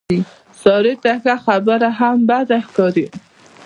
سارې 0.61 0.93
ته 1.03 1.11
ښه 1.21 1.35
خبره 1.45 1.89
هم 1.99 2.17
بده 2.29 2.57
ښکاري. 2.65 3.05